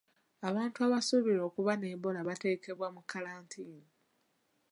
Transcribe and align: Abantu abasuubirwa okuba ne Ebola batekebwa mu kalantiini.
Abantu 0.49 0.77
abasuubirwa 0.87 1.43
okuba 1.49 1.73
ne 1.77 1.87
Ebola 1.95 2.19
batekebwa 2.27 2.87
mu 2.95 3.01
kalantiini. 3.09 3.87